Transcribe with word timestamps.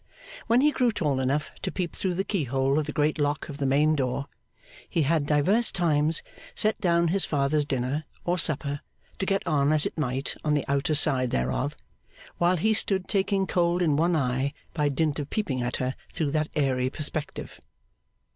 When 0.47 0.61
he 0.61 0.71
grew 0.71 0.91
tall 0.91 1.19
enough 1.19 1.51
to 1.61 1.71
peep 1.71 1.95
through 1.95 2.15
the 2.15 2.23
keyhole 2.23 2.79
of 2.79 2.87
the 2.87 2.91
great 2.91 3.19
lock 3.19 3.49
of 3.49 3.59
the 3.59 3.67
main 3.67 3.95
door, 3.95 4.25
he 4.89 5.03
had 5.03 5.27
divers 5.27 5.71
times 5.71 6.23
set 6.55 6.81
down 6.81 7.09
his 7.09 7.23
father's 7.23 7.65
dinner, 7.65 8.05
or 8.25 8.39
supper, 8.39 8.79
to 9.19 9.25
get 9.27 9.45
on 9.45 9.71
as 9.71 9.85
it 9.85 9.99
might 9.99 10.35
on 10.43 10.55
the 10.55 10.65
outer 10.67 10.95
side 10.95 11.29
thereof, 11.29 11.75
while 12.39 12.57
he 12.57 12.73
stood 12.73 13.07
taking 13.07 13.45
cold 13.45 13.83
in 13.83 13.95
one 13.95 14.15
eye 14.15 14.53
by 14.73 14.89
dint 14.89 15.19
of 15.19 15.29
peeping 15.29 15.61
at 15.61 15.75
her 15.75 15.93
through 16.11 16.31
that 16.31 16.49
airy 16.55 16.89
perspective. 16.89 17.59